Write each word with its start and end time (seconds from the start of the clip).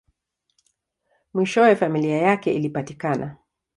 Mwishowe, 1.33 1.75
familia 1.75 2.17
yake 2.17 2.53
ilipatikana. 2.53 3.37